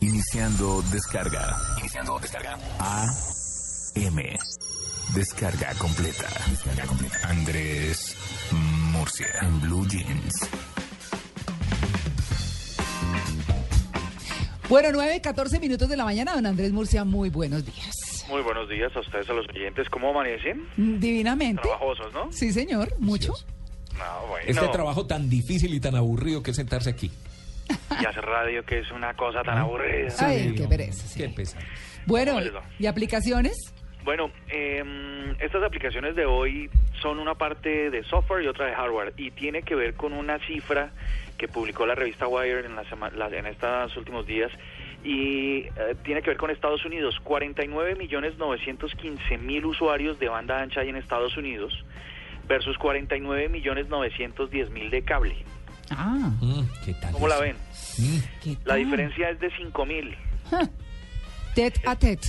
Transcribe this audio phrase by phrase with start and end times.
[0.00, 1.56] Iniciando descarga.
[1.78, 2.58] Iniciando descarga.
[2.78, 3.06] A.
[3.94, 4.38] M.
[5.14, 6.26] Descarga completa.
[6.48, 7.16] Descarga completa.
[7.28, 8.16] Andrés
[8.92, 9.26] Murcia.
[9.42, 10.48] En Blue Jeans.
[14.68, 18.24] Bueno, 9, 14 minutos de la mañana, don Andrés Murcia, muy buenos días.
[18.28, 19.88] Muy buenos días a ustedes, a los oyentes.
[19.90, 20.64] ¿Cómo amanecen?
[20.76, 21.60] Mm, Divinamente.
[21.62, 22.30] Trabajosos, ¿no?
[22.32, 23.34] Sí, señor, mucho.
[23.98, 24.46] No, bueno.
[24.46, 27.10] Este trabajo tan difícil y tan aburrido que es sentarse aquí.
[28.00, 30.08] Y hacer radio, que es una cosa tan aburrida.
[30.20, 31.06] Ay, qué pereza.
[31.06, 31.18] sí.
[31.20, 31.28] Qué.
[32.06, 32.38] Bueno.
[32.78, 33.74] ¿y aplicaciones?
[34.02, 36.70] Bueno, em, estas aplicaciones de hoy
[37.02, 39.12] son una parte de software y otra de hardware.
[39.16, 40.90] Y tiene que ver con una cifra
[41.36, 44.50] que publicó la revista Wire en, la sema- la- en estos últimos días.
[45.04, 45.70] Y eh,
[46.02, 47.18] tiene que ver con Estados Unidos.
[47.24, 51.84] 49 millones 915 mil usuarios de banda ancha hay en Estados Unidos
[52.48, 55.36] versus 49 millones 910 mil de cable.
[55.90, 57.12] Ah, Mm, ¿Qué tal?
[57.12, 57.56] ¿Cómo la ven?
[57.98, 58.84] Mm, ¿qué La tal?
[58.84, 60.16] diferencia es de 5 mil.
[61.54, 62.20] Tet a tet.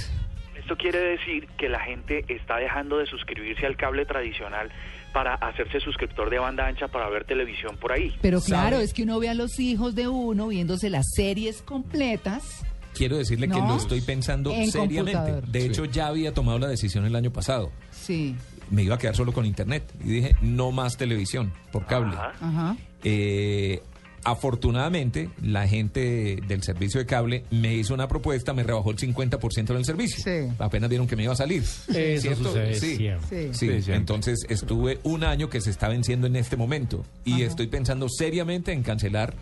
[0.57, 4.69] Esto quiere decir que la gente está dejando de suscribirse al cable tradicional
[5.13, 8.15] para hacerse suscriptor de banda ancha para ver televisión por ahí.
[8.21, 8.49] Pero ¿Sabe?
[8.69, 12.63] claro, es que uno ve a los hijos de uno viéndose las series completas.
[12.93, 15.13] Quiero decirle que lo estoy pensando En seriamente.
[15.13, 15.47] computador.
[15.47, 17.71] De hecho, ya había tomado la decisión el año pasado.
[17.89, 18.35] Sí,
[18.71, 19.83] Me iba a quedar solo con internet.
[20.03, 22.15] Y dije, no más televisión por cable.
[22.17, 22.75] Ajá.
[23.03, 23.81] Eh,
[24.23, 29.65] afortunadamente, la gente del servicio de cable me hizo una propuesta, me rebajó el 50%
[29.73, 30.23] del servicio.
[30.23, 30.53] Sí.
[30.59, 31.63] Apenas vieron que me iba a salir.
[31.63, 33.53] Eso sucede siempre.
[33.53, 33.53] Sí.
[33.53, 37.43] Sí, Sí, entonces estuve un año que se está venciendo en este momento y Ajá.
[37.43, 39.33] estoy pensando seriamente en cancelar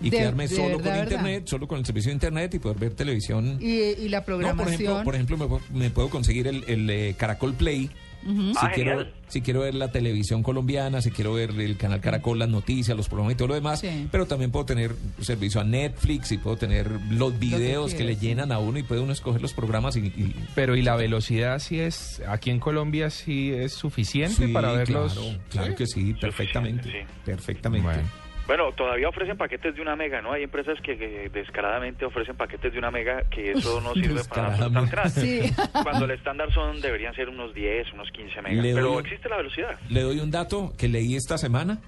[0.00, 1.02] y De- quedarme de solo verdad, con verdad.
[1.04, 3.58] internet, solo con el servicio de internet y poder ver televisión.
[3.60, 3.66] Y,
[4.04, 4.64] y la No, programación.
[4.64, 7.90] por ejemplo, por ejemplo me, puedo- me puedo conseguir el, el, eh, Caracol Play.
[8.20, 12.40] Si, Ah, quiero, si quiero ver la televisión colombiana, si quiero ver el canal Caracol,
[12.40, 14.08] las noticias, los programas y todo lo demás, Sí.
[14.10, 18.50] pero también puedo tener servicio a Netflix y puedo tener los videos que, le llenan
[18.50, 21.78] a uno y puede uno escoger los programas y, y- Pero y la velocidad sí
[21.78, 25.12] es, aquí en Colombia sí es suficiente Sí, para verlos.
[25.14, 26.82] Claro, claro que sí, perfectamente.
[26.90, 26.98] sí.
[27.24, 27.86] Perfectamente.
[27.86, 28.27] Bueno.
[28.48, 30.32] Bueno, todavía ofrecen paquetes de una mega, ¿no?
[30.32, 34.48] Hay empresas que, que descaradamente ofrecen paquetes de una mega que eso no sirve para
[34.48, 35.08] absolutamente nada.
[35.10, 35.40] Sí.
[35.84, 38.64] Cuando el estándar son deberían ser unos 10, unos 15 megas.
[38.64, 39.78] Le doy Pero un- existe la velocidad.
[39.90, 41.78] Le doy un dato que leí esta semana.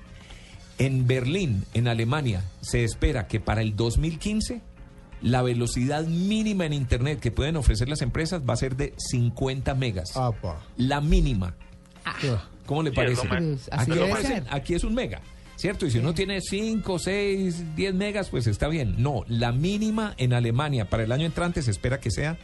[0.78, 4.60] En Berlín, en Alemania, se espera que para el 2015
[5.22, 9.74] la velocidad mínima en Internet que pueden ofrecer las empresas va a ser de 50
[9.74, 10.12] megas.
[10.76, 11.54] La mínima.
[12.66, 13.12] ¿Cómo le Sí, parece?
[13.22, 15.20] es lo más- Así Aquí, ofrecen- aquí es un mega.
[15.60, 15.84] ¿Cierto?
[15.84, 18.94] Y si uno tiene 5, 6, 10 megas, pues está bien.
[18.96, 22.38] No, la mínima en Alemania para el año entrante se espera que sea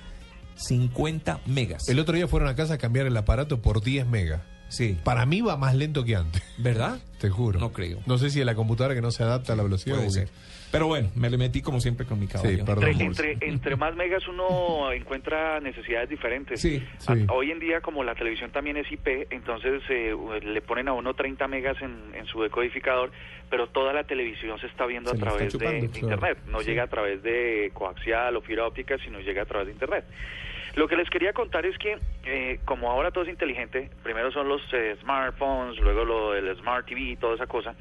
[0.56, 1.88] 50 megas.
[1.88, 4.43] El otro día fueron a casa a cambiar el aparato por 10 megas.
[4.69, 4.97] Sí.
[5.04, 6.99] Para mí va más lento que antes, ¿Verdad?
[7.21, 7.59] te juro.
[7.60, 7.99] No creo.
[8.06, 9.97] No sé si es la computadora que no se adapta a la velocidad.
[9.97, 10.28] Puede ser.
[10.72, 12.56] Pero bueno, me le metí como siempre con mi caballo.
[12.59, 12.84] Sí, perdón.
[13.00, 16.60] Entre, entre, entre más megas uno encuentra necesidades diferentes.
[16.60, 17.12] Sí, sí.
[17.28, 20.93] A- Hoy en día, como la televisión también es IP, entonces eh, le ponen a
[20.93, 23.12] uno 30 megas en, en su decodificador,
[23.48, 26.06] pero toda la televisión se está viendo Se a través de, chupando, de claro.
[26.09, 26.38] Internet.
[26.48, 26.66] No Sí.
[26.66, 30.04] llega a través de coaxial o fibra óptica, sino llega a través de Internet.
[30.77, 34.47] Lo que les quería contar es que, eh, como ahora todo es inteligente, primero son
[34.47, 37.75] los eh, smartphones, luego lo del smart TV y toda esa cosa.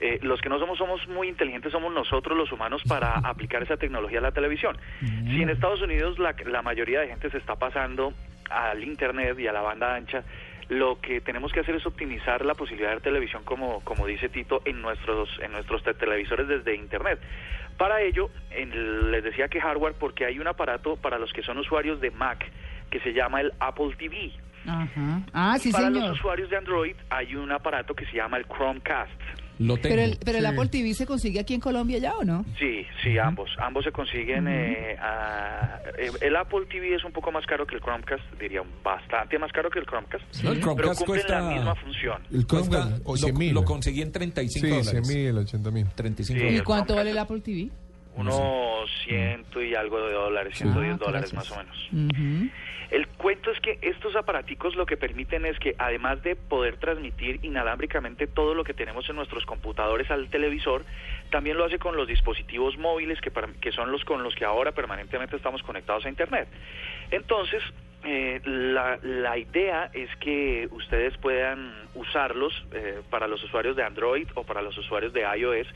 [0.00, 3.76] eh, los que no somos somos muy inteligentes somos nosotros los humanos para aplicar esa
[3.76, 4.78] tecnología a la televisión.
[5.00, 8.12] Si en Estados Unidos la, la mayoría de gente se está pasando
[8.48, 10.22] al internet y a la banda ancha,
[10.68, 14.28] lo que tenemos que hacer es optimizar la posibilidad de ver televisión como como dice
[14.28, 17.18] Tito en nuestros en nuestros te- televisores desde internet.
[17.78, 21.58] Para ello, en- les decía que hardware porque hay un aparato para los que son
[21.58, 22.44] usuarios de Mac
[22.90, 24.32] que se llama el Apple TV.
[24.66, 25.20] Ajá.
[25.32, 26.08] Ah, sí, para señor.
[26.08, 29.10] los usuarios de Android hay un aparato que se llama el Chromecast.
[29.58, 29.88] Lo tengo.
[29.96, 32.44] Pero el, pero el Apple TV se consigue aquí en Colombia ya o no?
[32.58, 33.50] Sí, sí, ambos.
[33.58, 34.46] Ambos se consiguen.
[34.48, 38.62] eh, a- eh, el Apple TV es un poco más caro que el Chromecast, diría
[38.84, 40.24] bastante más caro que el Chromecast.
[40.44, 42.22] No, el pero Chromecast cumplen cuesta- la misma función.
[42.32, 43.54] El Chromecast, o lo, 100 mil.
[43.54, 45.06] lo conseguí en 35 Sí, dólares.
[45.08, 45.86] 100 mil, 80 mil.
[45.94, 46.96] 35 Sí, ¿Y cuánto Chromecast.
[46.96, 47.70] vale el Apple TV?
[48.20, 51.34] Unos ciento y algo de dólares, 110 Ah, dólares gracias.
[51.34, 52.48] más o menos.
[52.90, 57.38] El cuento es que estos aparaticos lo que permiten es que además de poder transmitir
[57.42, 60.84] inalámbricamente todo lo que tenemos en nuestros computadores al televisor,
[61.30, 64.46] también lo hace con los dispositivos móviles que, para- que son los con los que
[64.46, 66.48] ahora permanentemente estamos conectados a Internet.
[67.10, 67.62] Entonces,
[68.04, 74.28] eh, la, la idea es que ustedes puedan usarlos eh, para los usuarios de Android
[74.34, 75.66] o para los usuarios de iOS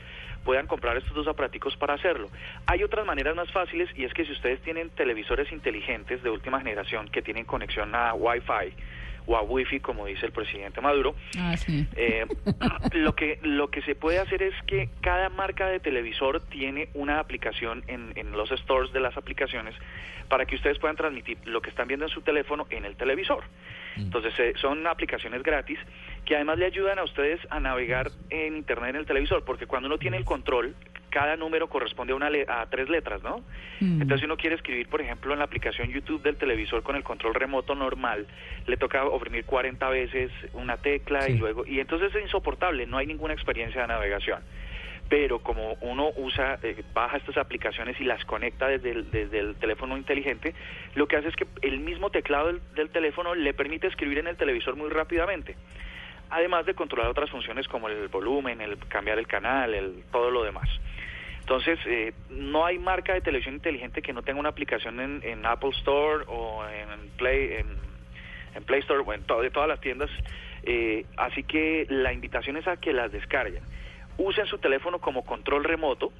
[0.43, 2.29] puedan comprar estos dos aparaticos para hacerlo.
[2.65, 6.59] Hay otras maneras más fáciles y es que si ustedes tienen televisores inteligentes de última
[6.59, 8.73] generación que tienen conexión a Wi-Fi
[9.25, 11.87] o a Wi-Fi, como dice el presidente Maduro, Ah, sí.
[11.95, 12.25] eh,
[12.93, 17.19] lo que lo que se puede hacer es que cada marca de televisor tiene una
[17.19, 19.75] aplicación en, en los stores de las aplicaciones
[20.29, 23.43] para que ustedes puedan transmitir lo que están viendo en su teléfono en el televisor.
[23.97, 25.77] Entonces eh, son aplicaciones gratis
[26.25, 29.87] que además le ayudan a ustedes a navegar en internet en el televisor, porque cuando
[29.87, 30.73] uno tiene el control
[31.13, 33.43] cada número corresponde a, una le- a tres letras, ¿no?
[33.79, 34.01] Mm.
[34.01, 37.03] Entonces, si uno quiere escribir, por ejemplo, en la aplicación YouTube del televisor con el
[37.03, 38.25] control remoto normal,
[38.65, 41.65] le toca oprimir 40 veces una tecla y luego...
[41.67, 44.41] Y entonces es insoportable, no hay ninguna experiencia de navegación.
[45.07, 49.55] Pero como uno usa, eh, baja estas aplicaciones y las conecta desde el, desde el
[49.57, 50.55] teléfono inteligente,
[50.95, 54.27] lo que hace es que el mismo teclado del, del teléfono le permite escribir en
[54.27, 55.55] el televisor muy rápidamente
[56.33, 60.43] además de controlar otras funciones como el volumen, el cambiar el canal, el todo lo
[60.43, 60.67] demás.
[61.39, 65.45] Entonces, eh, no hay marca de televisión inteligente que no tenga una aplicación en, en
[65.45, 67.57] Apple Store o en Play,
[68.55, 70.09] en, Play Store o en de todas las tiendas.
[70.63, 73.63] Eh, así que la invitación es a que las descarguen.
[74.17, 76.11] Usen su teléfono como control remoto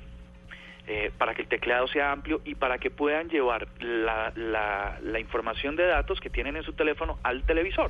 [0.86, 5.20] eh, para que el teclado sea amplio y para que puedan llevar la, la, la
[5.20, 7.90] información de datos que tienen en su teléfono al televisor.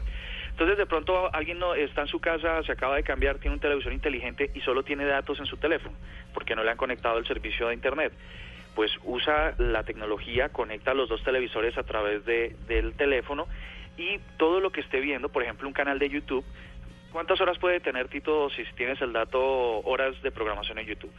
[0.52, 3.60] Entonces de pronto alguien no está en su casa, se acaba de cambiar, tiene un
[3.60, 5.96] televisor inteligente y solo tiene datos en su teléfono
[6.36, 8.14] porque no le han conectado el servicio de internet.
[8.76, 13.48] Pues usa la tecnología, conecta los dos televisores a través de, del teléfono
[13.98, 16.46] y todo lo que esté viendo, por ejemplo un canal de YouTube,
[17.12, 21.12] ¿cuántas horas puede tener Tito si tienes el dato horas de programación en YouTube?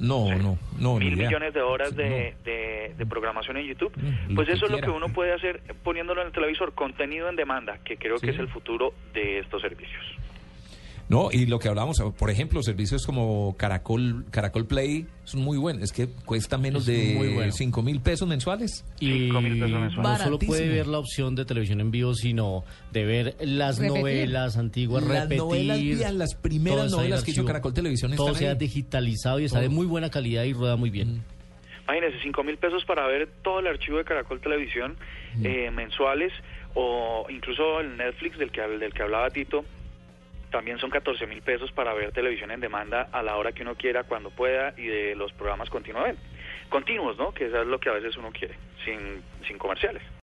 [0.00, 0.96] No, no, no.
[0.96, 3.92] mil millones de horas de, de- de programación en YouTube.
[3.96, 7.36] Mm, Pues eso es lo que uno puede hacer poniéndolo en el televisor, contenido en
[7.36, 8.26] demanda, que creo Sí.
[8.26, 10.02] que es el futuro de estos servicios.
[11.10, 15.82] No, y lo que hablábamos, por ejemplo, servicios como Caracol, Caracol Play son muy buenos.
[15.82, 17.50] Es que cuesta menos Es de bueno.
[17.52, 18.84] 5 mil pesos mensuales.
[19.00, 20.18] Y Cinco mil pesos mensuales.
[20.18, 22.62] no solo puede ver la opción de televisión en vivo, sino
[22.92, 23.98] de ver las Repetir.
[24.02, 25.38] novelas antiguas, Las repetir.
[25.38, 27.44] novelas las primeras novelas que hizo.
[27.44, 28.56] Caracol Televisión Todo sea ahí.
[28.58, 31.24] digitalizado y está de muy buena calidad y rueda muy bien.
[31.88, 34.94] Imagínense, cinco mil pesos para ver todo el archivo de Caracol Televisión
[35.42, 36.32] eh, mensuales
[36.74, 39.64] o incluso el Netflix del que, del que hablaba Tito.
[40.50, 43.76] También son 14 mil pesos para ver televisión en demanda a la hora que uno
[43.76, 46.20] quiera, cuando pueda y de los programas continuamente.
[46.68, 47.32] Continuos, ¿no?
[47.32, 48.54] Que eso es lo que a veces uno quiere,
[48.84, 50.02] sin, sin comerciales.